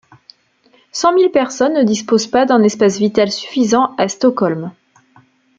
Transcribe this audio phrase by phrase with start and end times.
[0.91, 4.71] Cent mille personnes ne disposent pas d'un espace vital suffisant à Stockholm.